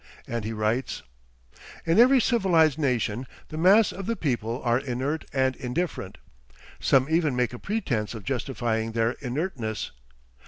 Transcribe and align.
And 0.25 0.43
he 0.43 0.51
writes: 0.51 1.03
"In 1.85 1.99
every 1.99 2.19
civilised 2.19 2.79
nation 2.79 3.27
the 3.49 3.55
mass 3.59 3.91
of 3.91 4.07
the 4.07 4.15
people 4.15 4.59
are 4.63 4.79
inert 4.79 5.25
and 5.31 5.55
indifferent. 5.55 6.17
Some 6.79 7.07
even 7.07 7.35
make 7.35 7.53
a 7.53 7.59
pretence 7.59 8.15
of 8.15 8.23
justifying 8.23 8.93
their 8.93 9.11
inertness. 9.21 9.91